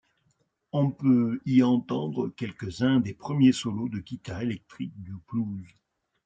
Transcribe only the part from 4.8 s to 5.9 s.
du blues.